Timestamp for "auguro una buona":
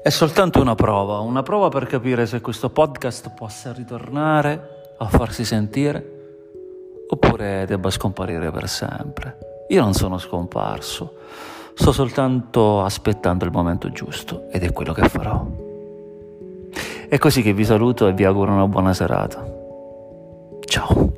18.24-18.94